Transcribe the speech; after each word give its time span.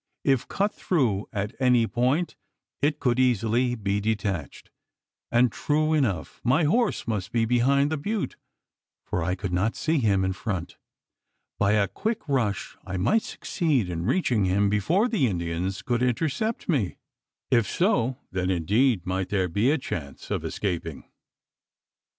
If 0.23 0.47
cut 0.47 0.73
through 0.73 1.27
at 1.31 1.53
any 1.59 1.85
point, 1.85 2.35
it 2.81 2.99
could 2.99 3.19
easily 3.19 3.75
be 3.75 3.99
detached; 3.99 4.71
and, 5.31 5.51
true 5.51 5.93
enough, 5.93 6.41
my 6.43 6.63
horse 6.63 7.07
must 7.07 7.31
be 7.31 7.45
behind 7.45 7.91
the 7.91 7.97
butte, 7.97 8.35
for 9.05 9.23
I 9.23 9.35
could 9.35 9.53
not 9.53 9.75
see 9.75 9.99
him 9.99 10.25
in 10.25 10.33
front. 10.33 10.77
By 11.59 11.73
a 11.73 11.87
quick 11.87 12.27
rush 12.27 12.75
I 12.83 12.97
might 12.97 13.21
succeed 13.21 13.91
in 13.91 14.07
reaching 14.07 14.45
him, 14.45 14.71
before 14.71 15.07
the 15.07 15.27
Indians 15.27 15.83
could 15.83 16.01
intercept 16.01 16.67
me? 16.67 16.97
If 17.51 17.67
so, 17.69 18.17
then 18.31 18.49
indeed 18.49 19.05
might 19.05 19.29
there 19.29 19.47
be 19.47 19.69
a 19.69 19.77
chance 19.77 20.31
of 20.31 20.43
escaping. 20.43 21.03